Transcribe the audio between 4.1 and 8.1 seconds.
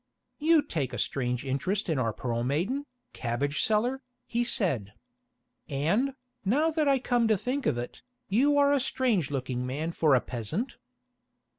he said. "And, now that I come to think of it,